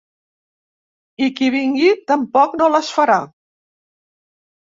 I 1.25 1.27
qui 1.39 1.49
vingui, 1.55 1.91
tampoc 2.11 2.55
no 2.63 2.71
les 2.77 2.89
farà. 2.95 3.19